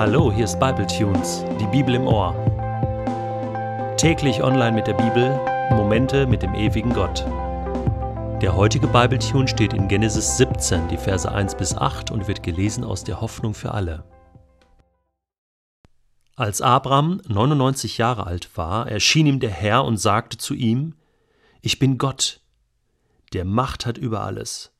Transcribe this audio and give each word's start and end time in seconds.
Hallo, 0.00 0.32
hier 0.32 0.46
ist 0.46 0.58
Bible 0.58 0.86
Tunes, 0.86 1.44
die 1.60 1.66
Bibel 1.66 1.94
im 1.94 2.06
Ohr. 2.06 2.32
Täglich 3.98 4.42
online 4.42 4.72
mit 4.72 4.86
der 4.86 4.94
Bibel, 4.94 5.38
Momente 5.76 6.26
mit 6.26 6.40
dem 6.40 6.54
ewigen 6.54 6.94
Gott. 6.94 7.26
Der 8.40 8.56
heutige 8.56 8.86
Bible 8.86 9.18
Tune 9.18 9.46
steht 9.46 9.74
in 9.74 9.88
Genesis 9.88 10.38
17, 10.38 10.88
die 10.88 10.96
Verse 10.96 11.30
1 11.30 11.54
bis 11.54 11.74
8 11.74 12.10
und 12.10 12.28
wird 12.28 12.42
gelesen 12.42 12.82
aus 12.82 13.04
der 13.04 13.20
Hoffnung 13.20 13.52
für 13.52 13.74
alle. 13.74 14.04
Als 16.34 16.62
Abraham 16.62 17.20
99 17.28 17.98
Jahre 17.98 18.26
alt 18.26 18.56
war, 18.56 18.88
erschien 18.88 19.26
ihm 19.26 19.38
der 19.38 19.50
Herr 19.50 19.84
und 19.84 19.98
sagte 19.98 20.38
zu 20.38 20.54
ihm: 20.54 20.94
Ich 21.60 21.78
bin 21.78 21.98
Gott, 21.98 22.40
der 23.34 23.44
Macht 23.44 23.84
hat 23.84 23.98
über 23.98 24.22
alles. 24.22 24.72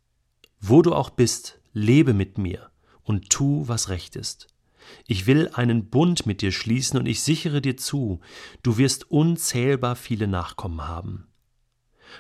Wo 0.61 0.81
du 0.81 0.95
auch 0.95 1.11
bist, 1.11 1.61
lebe 1.75 2.15
mit 2.15 2.39
mir 2.39 2.71
und 3.05 3.29
tu, 3.29 3.69
was 3.69 3.91
recht 3.91 4.17
ist. 4.17 4.50
Ich 5.07 5.27
will 5.27 5.51
einen 5.55 5.91
Bund 5.91 6.27
mit 6.27 6.43
dir 6.43 6.53
schließen 6.53 6.99
und 6.99 7.07
ich 7.07 7.23
sichere 7.23 7.61
dir 7.61 7.77
zu, 7.77 8.21
du 8.63 8.79
wirst 8.79 9.11
unzählbar 9.11 9.97
viele 9.97 10.29
Nachkommen 10.29 10.87
haben. 10.87 11.27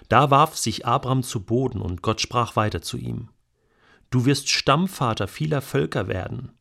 Da 0.09 0.30
warf 0.30 0.56
sich 0.56 0.87
Abraham 0.87 1.23
zu 1.23 1.45
Boden 1.45 1.80
und 1.80 2.02
Gott 2.02 2.20
sprach 2.20 2.56
weiter 2.56 2.83
zu 2.83 2.96
ihm. 2.96 3.30
Du 4.10 4.24
wirst 4.24 4.48
Stammvater 4.48 5.29
vieler 5.29 5.62
Völker 5.62 6.09
werden. 6.09 6.52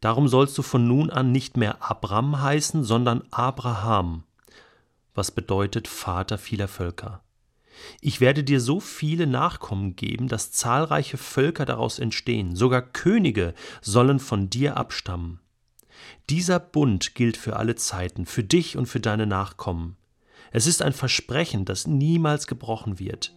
Darum 0.00 0.28
sollst 0.28 0.56
du 0.58 0.62
von 0.62 0.86
nun 0.86 1.10
an 1.10 1.32
nicht 1.32 1.56
mehr 1.56 1.90
Abram 1.90 2.40
heißen, 2.40 2.84
sondern 2.84 3.22
Abraham, 3.30 4.24
was 5.14 5.30
bedeutet 5.30 5.88
Vater 5.88 6.38
vieler 6.38 6.68
Völker. 6.68 7.22
Ich 8.00 8.20
werde 8.20 8.42
dir 8.42 8.60
so 8.60 8.80
viele 8.80 9.26
Nachkommen 9.26 9.96
geben, 9.96 10.28
dass 10.28 10.52
zahlreiche 10.52 11.18
Völker 11.18 11.66
daraus 11.66 11.98
entstehen, 11.98 12.56
sogar 12.56 12.82
Könige 12.82 13.54
sollen 13.82 14.18
von 14.18 14.48
dir 14.48 14.76
abstammen. 14.76 15.40
Dieser 16.30 16.58
Bund 16.58 17.14
gilt 17.14 17.36
für 17.36 17.56
alle 17.56 17.76
Zeiten, 17.76 18.26
für 18.26 18.44
dich 18.44 18.76
und 18.76 18.86
für 18.86 19.00
deine 19.00 19.26
Nachkommen. 19.26 19.96
Es 20.50 20.66
ist 20.66 20.82
ein 20.82 20.92
Versprechen, 20.92 21.64
das 21.64 21.86
niemals 21.86 22.46
gebrochen 22.46 22.98
wird. 22.98 23.34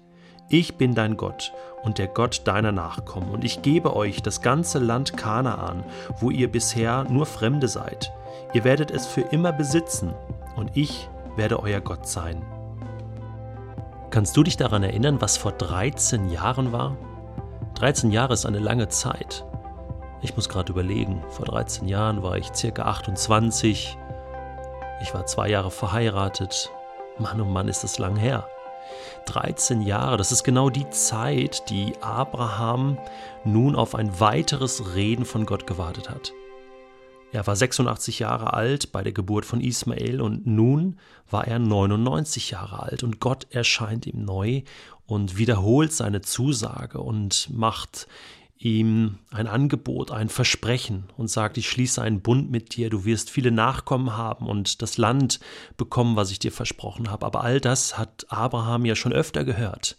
Ich 0.50 0.76
bin 0.76 0.96
dein 0.96 1.16
Gott 1.18 1.54
und 1.84 1.98
der 1.98 2.08
Gott 2.08 2.42
deiner 2.46 2.72
Nachkommen, 2.72 3.30
und 3.30 3.44
ich 3.44 3.62
gebe 3.62 3.96
euch 3.96 4.22
das 4.22 4.42
ganze 4.42 4.80
Land 4.80 5.16
Kanaan, 5.16 5.84
wo 6.20 6.32
ihr 6.32 6.52
bisher 6.52 7.04
nur 7.04 7.26
Fremde 7.26 7.68
seid. 7.68 8.12
Ihr 8.54 8.64
werdet 8.64 8.90
es 8.90 9.06
für 9.06 9.22
immer 9.22 9.52
besitzen, 9.52 10.14
und 10.56 10.72
ich 10.76 11.08
werde 11.36 11.60
euer 11.60 11.82
Gott 11.82 12.08
sein. 12.08 12.42
Kannst 14.10 14.36
du 14.36 14.44
dich 14.44 14.58
daran 14.58 14.82
erinnern, 14.82 15.22
was 15.22 15.38
vor 15.38 15.52
13 15.52 16.30
Jahren 16.32 16.72
war? 16.72 16.98
13 17.76 18.12
Jahre 18.12 18.34
ist 18.34 18.48
eine 18.48 18.60
lange 18.60 18.90
Zeit. 18.90 19.46
Ich 20.22 20.36
muss 20.36 20.50
gerade 20.50 20.72
überlegen, 20.72 21.24
vor 21.30 21.46
13 21.46 21.88
Jahren 21.88 22.22
war 22.22 22.38
ich 22.38 22.54
circa 22.54 22.84
28. 22.84 23.98
Ich 25.02 25.14
war 25.14 25.26
zwei 25.26 25.50
Jahre 25.50 25.72
verheiratet. 25.72 26.70
Mann, 27.20 27.40
oh 27.40 27.46
Mann, 27.46 27.70
ist 27.70 27.84
das 27.84 28.00
lang 28.00 28.18
her. 28.18 28.46
13 29.26 29.82
Jahre, 29.82 30.18
das 30.18 30.32
ist 30.32 30.44
genau 30.44 30.70
die 30.70 30.90
Zeit, 30.90 31.70
die 31.70 31.94
Abraham 32.02 32.98
nun 33.46 33.76
auf 33.76 33.96
ein 33.96 34.20
weiteres 34.20 34.96
Reden 34.96 35.24
von 35.24 35.46
Gott 35.46 35.68
gewartet 35.68 36.10
hat. 36.10 36.34
Er 37.32 37.46
war 37.46 37.56
86 37.56 38.20
Jahre 38.20 38.54
alt 38.54 38.92
bei 38.92 39.04
der 39.04 39.14
Geburt 39.14 39.46
von 39.46 39.62
Ismael 39.62 40.20
und 40.20 40.48
nun 40.48 40.98
war 41.30 41.48
er 41.48 41.60
99 41.60 42.52
Jahre 42.52 42.82
alt 42.82 43.04
und 43.04 43.20
Gott 43.20 43.46
erscheint 43.52 44.08
ihm 44.08 44.26
neu 44.26 44.64
und 45.06 45.38
wiederholt 45.38 45.94
seine 45.94 46.22
Zusage 46.22 47.00
und 47.00 47.50
macht 47.52 48.08
ihm 48.60 49.20
ein 49.32 49.48
Angebot, 49.48 50.12
ein 50.12 50.28
Versprechen 50.28 51.06
und 51.16 51.30
sagt, 51.30 51.58
ich 51.58 51.70
schließe 51.70 52.02
einen 52.02 52.22
Bund 52.22 52.52
mit 52.52 52.76
dir, 52.76 52.90
du 52.90 53.06
wirst 53.06 53.30
viele 53.30 53.52
Nachkommen 53.52 54.18
haben 54.18 54.48
und 54.48 54.82
das 54.82 54.98
Land 54.98 55.40
bekommen, 55.78 56.18
was 56.18 56.30
ich 56.30 56.40
dir 56.40 56.52
versprochen 56.52 57.10
habe. 57.10 57.26
Aber 57.26 57.42
all 57.42 57.62
das 57.62 57.98
hat 57.98 58.26
Abraham 58.30 58.86
ja 58.86 58.96
schon 58.96 59.14
öfter 59.14 59.46
gehört. 59.46 59.98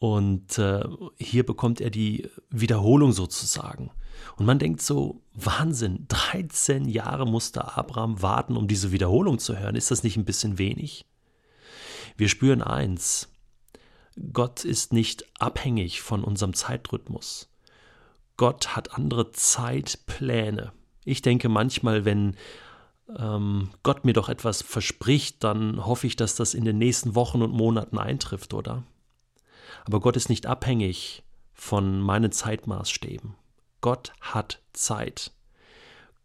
Und 0.00 0.58
äh, 0.58 0.82
hier 1.18 1.46
bekommt 1.46 1.80
er 1.80 1.90
die 1.90 2.28
Wiederholung 2.50 3.12
sozusagen. 3.12 3.92
Und 4.36 4.44
man 4.44 4.58
denkt 4.58 4.82
so, 4.82 5.22
Wahnsinn, 5.32 6.06
13 6.08 6.88
Jahre 6.88 7.26
musste 7.26 7.76
Abraham 7.76 8.20
warten, 8.20 8.56
um 8.56 8.66
diese 8.66 8.90
Wiederholung 8.90 9.38
zu 9.38 9.56
hören. 9.56 9.76
Ist 9.76 9.92
das 9.92 10.02
nicht 10.02 10.16
ein 10.16 10.24
bisschen 10.24 10.58
wenig? 10.58 11.06
Wir 12.16 12.28
spüren 12.28 12.60
eins, 12.60 13.28
Gott 14.32 14.64
ist 14.64 14.92
nicht 14.92 15.24
abhängig 15.40 16.02
von 16.02 16.22
unserem 16.22 16.54
Zeitrhythmus. 16.54 17.48
Gott 18.36 18.76
hat 18.76 18.94
andere 18.94 19.32
Zeitpläne. 19.32 20.72
Ich 21.04 21.22
denke 21.22 21.48
manchmal, 21.48 22.04
wenn 22.04 22.36
ähm, 23.16 23.70
Gott 23.82 24.04
mir 24.04 24.12
doch 24.12 24.28
etwas 24.28 24.62
verspricht, 24.62 25.44
dann 25.44 25.84
hoffe 25.84 26.06
ich, 26.06 26.16
dass 26.16 26.34
das 26.34 26.54
in 26.54 26.64
den 26.64 26.78
nächsten 26.78 27.14
Wochen 27.14 27.42
und 27.42 27.52
Monaten 27.52 27.98
eintrifft, 27.98 28.54
oder? 28.54 28.82
Aber 29.84 30.00
Gott 30.00 30.16
ist 30.16 30.30
nicht 30.30 30.46
abhängig 30.46 31.22
von 31.52 32.00
meinen 32.00 32.32
Zeitmaßstäben. 32.32 33.34
Gott 33.80 34.12
hat 34.20 34.60
Zeit. 34.72 35.32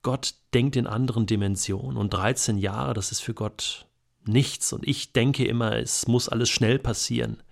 Gott 0.01 0.35
denkt 0.53 0.77
in 0.77 0.87
anderen 0.87 1.25
Dimensionen 1.25 1.97
und 1.97 2.13
13 2.13 2.57
Jahre, 2.57 2.93
das 2.93 3.11
ist 3.11 3.19
für 3.19 3.33
Gott 3.33 3.85
nichts. 4.23 4.71
Und 4.71 4.87
ich 4.87 5.11
denke 5.11 5.45
immer, 5.45 5.75
es 5.75 6.07
muss 6.07 6.29
alles 6.29 6.49
schnell 6.49 6.79
passieren. 6.79 7.43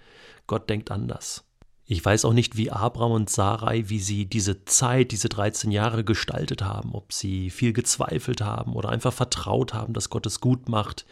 Gott 0.47 0.69
denkt 0.69 0.91
anders. 0.91 1.43
Ich 1.89 2.03
weiß 2.03 2.25
auch 2.25 2.33
nicht, 2.33 2.57
wie 2.57 2.69
Abraham 2.69 3.13
und 3.13 3.29
Sarai, 3.29 3.87
wie 3.87 3.99
sie 3.99 4.25
diese 4.25 4.65
Zeit, 4.65 5.11
diese 5.11 5.29
13 5.29 5.71
Jahre 5.71 6.03
gestaltet 6.03 6.61
haben, 6.61 6.93
ob 6.93 7.13
sie 7.13 7.49
viel 7.49 7.71
gezweifelt 7.71 8.41
haben 8.41 8.73
oder 8.73 8.89
einfach 8.89 9.13
vertraut 9.13 9.73
haben, 9.73 9.93
dass 9.93 10.09
Gott 10.09 10.25
es 10.25 10.41
gut 10.41 10.67
macht. 10.67 11.05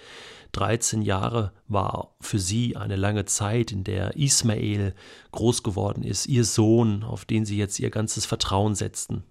13 0.52 1.02
Jahre 1.02 1.53
war 1.69 2.16
für 2.19 2.40
sie 2.40 2.75
eine 2.75 2.97
lange 2.97 3.24
Zeit, 3.24 3.72
in 3.72 3.85
der 3.85 4.18
Ismael 4.18 4.94
groß 5.31 5.64
geworden 5.64 6.03
ist, 6.03 6.28
ihr 6.28 6.44
Sohn, 6.44 7.03
auf 7.03 7.24
den 7.24 7.46
sie 7.46 7.58
jetzt 7.58 7.80
ihr 7.80 7.90
ganzes 7.90 8.25
Vertrauen 8.25 8.75
setzten. 8.75 9.24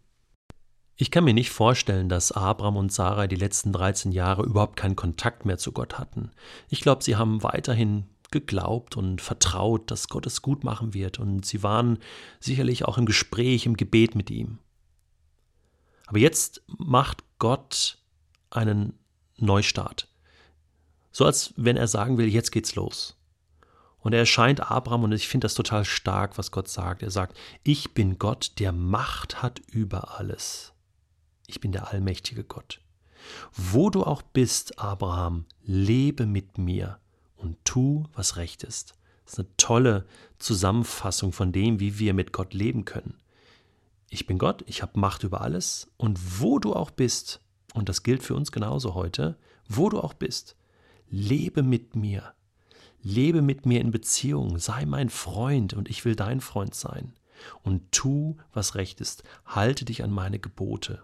Ich 0.96 1.10
kann 1.10 1.24
mir 1.24 1.34
nicht 1.34 1.50
vorstellen, 1.50 2.08
dass 2.08 2.32
Abraham 2.32 2.78
und 2.78 2.92
Sarai 2.92 3.26
die 3.26 3.36
letzten 3.36 3.72
13 3.72 4.12
Jahre 4.12 4.44
überhaupt 4.44 4.76
keinen 4.76 4.96
Kontakt 4.96 5.44
mehr 5.44 5.58
zu 5.58 5.72
Gott 5.72 5.98
hatten. 5.98 6.30
Ich 6.70 6.80
glaube, 6.80 7.04
sie 7.04 7.16
haben 7.16 7.42
weiterhin 7.42 8.04
geglaubt 8.34 8.96
und 8.96 9.22
vertraut, 9.22 9.90
dass 9.90 10.08
Gott 10.08 10.26
es 10.26 10.42
gut 10.42 10.64
machen 10.64 10.92
wird, 10.92 11.18
und 11.18 11.46
sie 11.46 11.62
waren 11.62 11.98
sicherlich 12.40 12.84
auch 12.84 12.98
im 12.98 13.06
Gespräch, 13.06 13.64
im 13.64 13.76
Gebet 13.76 14.14
mit 14.14 14.30
ihm. 14.30 14.58
Aber 16.06 16.18
jetzt 16.18 16.62
macht 16.66 17.24
Gott 17.38 17.98
einen 18.50 18.98
Neustart. 19.38 20.08
So 21.12 21.24
als 21.24 21.54
wenn 21.56 21.76
er 21.76 21.88
sagen 21.88 22.18
will, 22.18 22.28
jetzt 22.28 22.50
geht's 22.50 22.74
los. 22.74 23.16
Und 24.00 24.12
er 24.12 24.18
erscheint 24.18 24.60
Abraham, 24.60 25.04
und 25.04 25.12
ich 25.12 25.28
finde 25.28 25.46
das 25.46 25.54
total 25.54 25.84
stark, 25.84 26.36
was 26.36 26.50
Gott 26.50 26.68
sagt. 26.68 27.02
Er 27.02 27.10
sagt, 27.10 27.38
ich 27.62 27.94
bin 27.94 28.18
Gott, 28.18 28.52
der 28.58 28.72
Macht 28.72 29.42
hat 29.42 29.60
über 29.60 30.18
alles. 30.18 30.74
Ich 31.46 31.60
bin 31.60 31.72
der 31.72 31.90
allmächtige 31.92 32.44
Gott. 32.44 32.80
Wo 33.52 33.88
du 33.90 34.02
auch 34.04 34.22
bist, 34.22 34.78
Abraham, 34.78 35.46
lebe 35.62 36.26
mit 36.26 36.58
mir 36.58 36.98
und 37.44 37.62
tu, 37.64 38.04
was 38.14 38.36
recht 38.36 38.62
ist. 38.62 38.94
Das 39.24 39.34
ist 39.34 39.38
eine 39.38 39.56
tolle 39.58 40.06
Zusammenfassung 40.38 41.32
von 41.32 41.52
dem, 41.52 41.78
wie 41.78 41.98
wir 41.98 42.14
mit 42.14 42.32
Gott 42.32 42.54
leben 42.54 42.84
können. 42.86 43.18
Ich 44.08 44.26
bin 44.26 44.38
Gott, 44.38 44.64
ich 44.66 44.80
habe 44.80 44.98
Macht 44.98 45.24
über 45.24 45.42
alles 45.42 45.90
und 45.98 46.40
wo 46.40 46.58
du 46.58 46.72
auch 46.72 46.90
bist, 46.90 47.40
und 47.74 47.88
das 47.88 48.02
gilt 48.02 48.22
für 48.22 48.34
uns 48.34 48.50
genauso 48.50 48.94
heute, 48.94 49.36
wo 49.68 49.90
du 49.90 50.00
auch 50.00 50.14
bist, 50.14 50.56
lebe 51.10 51.62
mit 51.62 51.94
mir. 51.94 52.32
Lebe 53.02 53.42
mit 53.42 53.66
mir 53.66 53.80
in 53.80 53.90
Beziehung, 53.90 54.58
sei 54.58 54.86
mein 54.86 55.10
Freund 55.10 55.74
und 55.74 55.90
ich 55.90 56.04
will 56.06 56.16
dein 56.16 56.40
Freund 56.40 56.74
sein. 56.74 57.12
Und 57.62 57.92
tu, 57.92 58.38
was 58.54 58.74
recht 58.74 59.00
ist, 59.02 59.22
halte 59.44 59.84
dich 59.84 60.02
an 60.02 60.10
meine 60.10 60.38
Gebote. 60.38 61.02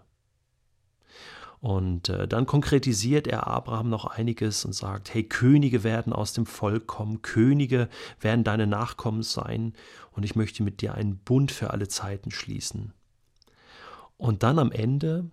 Und 1.61 2.09
äh, 2.09 2.27
dann 2.27 2.47
konkretisiert 2.47 3.27
er 3.27 3.45
Abraham 3.45 3.87
noch 3.87 4.05
einiges 4.05 4.65
und 4.65 4.73
sagt, 4.73 5.13
hey, 5.13 5.23
Könige 5.23 5.83
werden 5.83 6.11
aus 6.11 6.33
dem 6.33 6.47
Volk 6.47 6.87
kommen, 6.87 7.21
Könige 7.21 7.87
werden 8.19 8.43
deine 8.43 8.65
Nachkommen 8.65 9.21
sein 9.21 9.73
und 10.11 10.23
ich 10.23 10.35
möchte 10.35 10.63
mit 10.63 10.81
dir 10.81 10.95
einen 10.95 11.17
Bund 11.17 11.51
für 11.51 11.69
alle 11.69 11.87
Zeiten 11.87 12.31
schließen. 12.31 12.93
Und 14.17 14.41
dann 14.41 14.57
am 14.57 14.71
Ende 14.71 15.29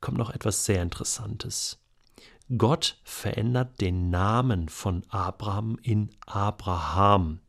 kommt 0.00 0.16
noch 0.16 0.30
etwas 0.30 0.64
sehr 0.64 0.82
Interessantes. 0.82 1.78
Gott 2.56 2.98
verändert 3.04 3.82
den 3.82 4.08
Namen 4.08 4.70
von 4.70 5.04
Abraham 5.10 5.78
in 5.82 6.08
Abraham. 6.24 7.40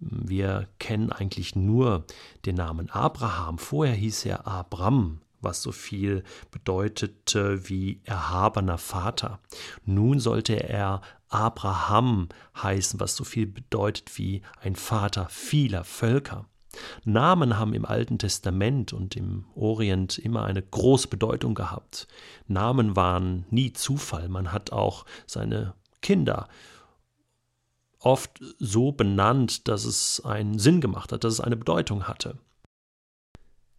Wir 0.00 0.68
kennen 0.80 1.12
eigentlich 1.12 1.54
nur 1.54 2.04
den 2.44 2.56
Namen 2.56 2.90
Abraham. 2.90 3.58
Vorher 3.58 3.94
hieß 3.94 4.26
er 4.26 4.48
Abram 4.48 5.20
was 5.40 5.62
so 5.62 5.72
viel 5.72 6.22
bedeutete 6.50 7.68
wie 7.68 8.00
erhabener 8.04 8.78
Vater. 8.78 9.40
Nun 9.84 10.20
sollte 10.20 10.54
er 10.54 11.00
Abraham 11.28 12.28
heißen, 12.62 13.00
was 13.00 13.16
so 13.16 13.24
viel 13.24 13.46
bedeutet 13.46 14.16
wie 14.18 14.42
ein 14.60 14.76
Vater 14.76 15.28
vieler 15.28 15.84
Völker. 15.84 16.46
Namen 17.04 17.58
haben 17.58 17.72
im 17.72 17.84
Alten 17.86 18.18
Testament 18.18 18.92
und 18.92 19.16
im 19.16 19.46
Orient 19.54 20.18
immer 20.18 20.44
eine 20.44 20.62
große 20.62 21.08
Bedeutung 21.08 21.54
gehabt. 21.54 22.06
Namen 22.46 22.96
waren 22.96 23.46
nie 23.50 23.72
Zufall. 23.72 24.28
Man 24.28 24.52
hat 24.52 24.72
auch 24.72 25.06
seine 25.26 25.74
Kinder 26.02 26.48
oft 27.98 28.40
so 28.58 28.92
benannt, 28.92 29.68
dass 29.68 29.84
es 29.84 30.22
einen 30.24 30.58
Sinn 30.58 30.80
gemacht 30.80 31.12
hat, 31.12 31.24
dass 31.24 31.34
es 31.34 31.40
eine 31.40 31.56
Bedeutung 31.56 32.06
hatte. 32.06 32.38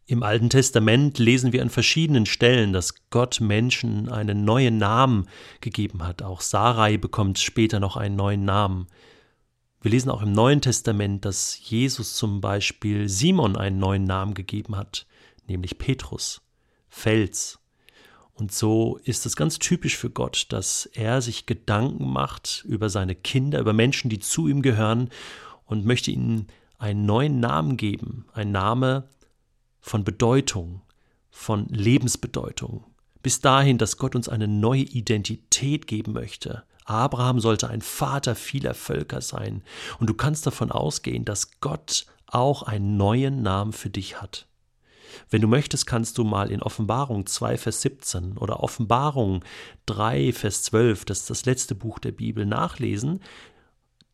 Im 0.10 0.24
Alten 0.24 0.50
Testament 0.50 1.20
lesen 1.20 1.52
wir 1.52 1.62
an 1.62 1.70
verschiedenen 1.70 2.26
Stellen, 2.26 2.72
dass 2.72 3.10
Gott 3.10 3.42
Menschen 3.42 4.08
einen 4.08 4.46
neuen 4.46 4.78
Namen 4.78 5.28
gegeben 5.60 6.08
hat. 6.08 6.24
Auch 6.24 6.40
Sarai 6.40 6.96
bekommt 6.96 7.40
später 7.40 7.82
noch 7.82 7.98
einen 7.98 8.16
neuen 8.16 8.46
Namen. 8.46 8.88
Wir 9.82 9.92
lesen 9.92 10.10
auch 10.10 10.22
im 10.22 10.32
Neuen 10.32 10.62
Testament, 10.62 11.26
dass 11.26 11.60
Jesus 11.62 12.14
zum 12.14 12.40
Beispiel 12.40 13.10
Simon 13.10 13.58
einen 13.58 13.80
neuen 13.80 14.06
Namen 14.06 14.34
gegeben 14.34 14.78
hat, 14.78 15.06
nämlich 15.46 15.78
Petrus, 15.78 16.42
Fels. 16.88 17.60
Und 18.34 18.54
so 18.54 19.02
ist 19.04 19.26
es 19.26 19.36
ganz 19.36 19.60
typisch 19.60 19.98
für 19.98 20.10
Gott, 20.10 20.46
dass 20.50 20.86
er 20.86 21.22
sich 21.22 21.48
Gedanken 21.48 22.10
macht 22.10 22.64
über 22.66 22.90
seine 22.90 23.14
Kinder, 23.14 23.60
über 23.60 23.74
Menschen, 23.74 24.10
die 24.10 24.20
zu 24.20 24.48
ihm 24.48 24.62
gehören 24.62 25.10
und 25.66 25.86
möchte 25.86 26.12
ihnen 26.12 26.48
einen 26.78 27.06
neuen 27.06 27.42
Namen 27.42 27.76
geben, 27.76 28.26
ein 28.32 28.54
Name 28.54 29.10
von 29.88 30.04
Bedeutung, 30.04 30.82
von 31.30 31.68
Lebensbedeutung, 31.68 32.84
bis 33.24 33.42
dahin, 33.42 33.78
dass 33.78 33.98
Gott 33.98 34.16
uns 34.16 34.30
eine 34.30 34.48
neue 34.48 34.84
Identität 34.84 35.88
geben 35.88 36.14
möchte, 36.14 36.64
Abraham 36.86 37.40
sollte 37.42 37.70
ein 37.70 37.82
Vater 37.82 38.36
vieler 38.36 38.74
Völker 38.74 39.20
sein. 39.20 39.62
Und 40.00 40.10
du 40.10 40.14
kannst 40.14 40.48
davon 40.48 40.72
ausgehen, 40.72 41.26
dass 41.26 41.60
Gott 41.60 42.06
auch 42.28 42.64
einen 42.64 42.96
neuen 42.96 43.42
Namen 43.42 43.74
für 43.74 43.90
dich 43.90 44.22
hat. 44.22 44.48
Wenn 45.30 45.42
du 45.42 45.48
möchtest, 45.48 45.86
kannst 45.86 46.18
du 46.18 46.24
mal 46.24 46.52
in 46.52 46.62
Offenbarung 46.62 47.26
2, 47.26 47.58
Vers 47.58 47.82
17 47.82 48.38
oder 48.38 48.64
Offenbarung 48.64 49.44
3, 49.86 50.32
Vers 50.32 50.64
12, 50.64 51.06
das 51.06 51.22
ist 51.22 51.30
das 51.30 51.46
letzte 51.46 51.76
Buch 51.76 52.00
der 52.00 52.12
Bibel, 52.12 52.46
nachlesen, 52.46 53.20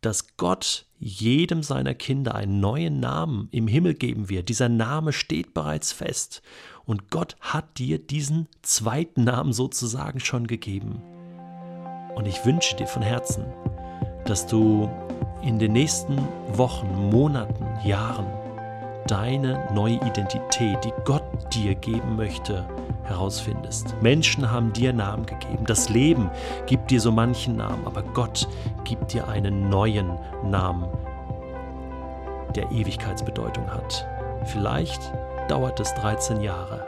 dass 0.06 0.38
Gott 0.38 0.86
jedem 1.00 1.64
seiner 1.64 1.94
Kinder 1.94 2.36
einen 2.36 2.60
neuen 2.60 3.00
Namen 3.00 3.48
im 3.52 3.68
Himmel 3.68 3.94
geben 3.94 4.30
wird. 4.30 4.50
Dieser 4.50 4.70
Name 4.70 5.14
steht 5.14 5.54
bereits 5.54 5.92
fest. 5.92 6.42
Und 6.86 7.10
Gott 7.10 7.36
hat 7.42 7.78
dir 7.78 7.98
diesen 7.98 8.48
zweiten 8.62 9.24
Namen 9.24 9.54
sozusagen 9.54 10.20
schon 10.20 10.48
gegeben. 10.48 11.02
Und 12.16 12.28
ich 12.28 12.46
wünsche 12.46 12.76
dir 12.76 12.88
von 12.88 13.02
Herzen, 13.02 13.46
dass 14.26 14.46
du 14.46 14.90
in 15.42 15.60
den 15.60 15.74
nächsten 15.74 16.18
Wochen, 16.54 17.10
Monaten, 17.10 17.66
Jahren 17.86 18.43
deine 19.08 19.68
neue 19.74 19.96
Identität, 19.96 20.84
die 20.84 20.94
Gott 21.06 21.24
dir 21.54 21.76
geben 21.76 22.16
möchte, 22.16 22.66
herausfindest. 23.04 23.96
Menschen 24.02 24.50
haben 24.50 24.74
dir 24.74 24.94
Namen 24.94 25.26
gegeben. 25.26 25.66
Das 25.66 25.90
Leben 25.90 26.30
gibt 26.66 26.92
dir 26.92 27.02
so 27.02 27.12
manchen 27.12 27.58
Namen, 27.58 27.86
aber 27.86 28.02
Gott 28.02 28.48
gibt 28.84 29.14
dir 29.14 29.28
einen 29.28 29.70
neuen 29.70 30.18
Namen, 30.44 30.88
der 32.56 32.72
Ewigkeitsbedeutung 32.72 33.70
hat. 33.72 34.08
Vielleicht 34.46 35.02
dauert 35.48 35.80
es 35.80 35.94
13 35.96 36.42
Jahre, 36.42 36.86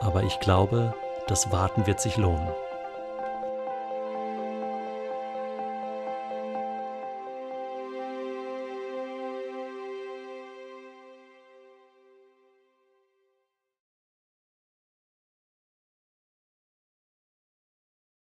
aber 0.00 0.22
ich 0.22 0.38
glaube, 0.40 0.94
das 1.26 1.50
Warten 1.52 1.86
wird 1.86 2.00
sich 2.00 2.16
lohnen. 2.16 2.48